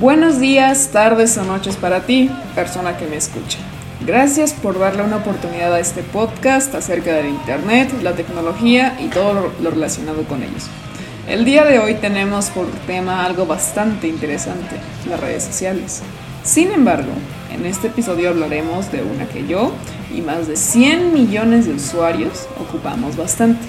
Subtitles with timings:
[0.00, 3.58] Buenos días, tardes o noches para ti, persona que me escucha.
[4.06, 9.50] Gracias por darle una oportunidad a este podcast acerca del Internet, la tecnología y todo
[9.60, 10.68] lo relacionado con ellos.
[11.26, 14.76] El día de hoy tenemos por tema algo bastante interesante,
[15.10, 16.00] las redes sociales.
[16.44, 17.10] Sin embargo,
[17.52, 19.72] en este episodio hablaremos de una que yo
[20.14, 23.66] y más de 100 millones de usuarios ocupamos bastante.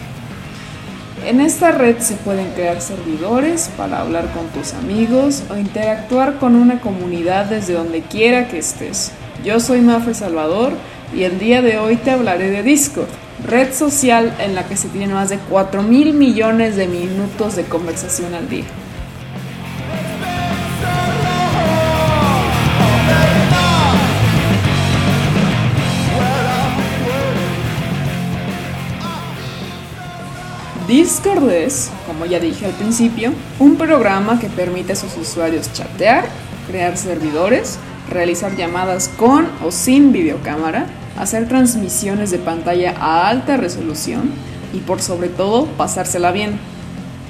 [1.26, 6.56] En esta red se pueden crear servidores para hablar con tus amigos o interactuar con
[6.56, 9.12] una comunidad desde donde quiera que estés.
[9.44, 10.74] Yo soy Mafre Salvador
[11.14, 13.10] y el día de hoy te hablaré de Discord,
[13.46, 17.64] red social en la que se tienen más de 4 mil millones de minutos de
[17.66, 18.66] conversación al día.
[30.90, 36.26] Discord es, como ya dije al principio, un programa que permite a sus usuarios chatear,
[36.68, 37.78] crear servidores,
[38.10, 44.32] realizar llamadas con o sin videocámara, hacer transmisiones de pantalla a alta resolución
[44.74, 46.58] y por sobre todo pasársela bien.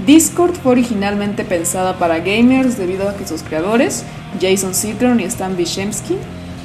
[0.08, 4.06] Discord fue originalmente pensada para gamers debido a que sus creadores,
[4.40, 6.16] Jason Citron y Stan Vyshemsky,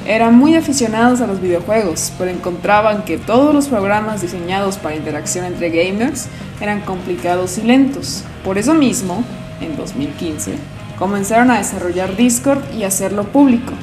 [0.05, 5.45] eran muy aficionados a los videojuegos, pero encontraban que todos los programas diseñados para interacción
[5.45, 6.27] entre gamers
[6.61, 8.23] eran complicados y lentos.
[8.43, 9.23] Por eso mismo,
[9.61, 10.53] en 2015,
[10.99, 13.73] comenzaron a desarrollar Discord y hacerlo público.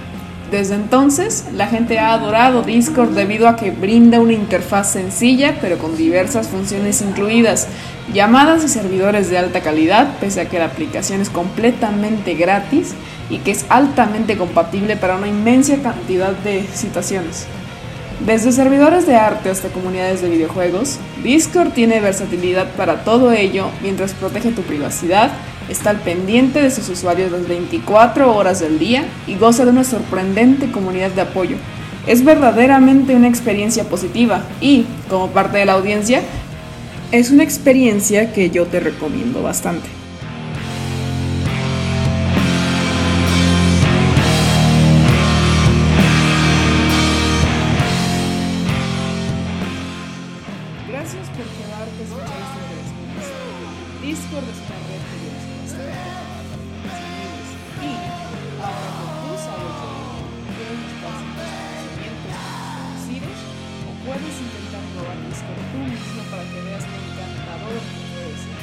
[0.53, 5.79] Desde entonces, la gente ha adorado Discord debido a que brinda una interfaz sencilla pero
[5.79, 7.69] con diversas funciones incluidas,
[8.13, 12.95] llamadas y servidores de alta calidad, pese a que la aplicación es completamente gratis
[13.31, 17.47] y que es altamente compatible para una inmensa cantidad de situaciones.
[18.27, 24.13] Desde servidores de arte hasta comunidades de videojuegos, Discord tiene versatilidad para todo ello mientras
[24.13, 25.33] protege tu privacidad,
[25.69, 29.83] está al pendiente de sus usuarios las 24 horas del día y goza de una
[29.83, 31.57] sorprendente comunidad de apoyo.
[32.07, 36.23] Es verdaderamente una experiencia positiva y, como parte de la audiencia,
[37.13, 39.87] es una experiencia que yo te recomiendo bastante.
[50.89, 52.41] Gracias por quedarte a escuchar
[53.21, 55.33] este Discord es una red que yo
[57.83, 57.93] y
[58.57, 59.77] ahora que tú sabes
[60.57, 62.33] de buscar conocimientos
[62.73, 63.39] parecidos
[63.85, 68.59] o puedes intentar probar Discord tú mismo para que veas lo encantador que ser.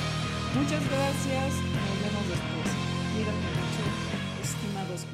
[0.55, 2.69] Muchas gracias, nos vemos después.
[3.13, 3.83] Cuídate mucho,
[4.43, 5.05] estimados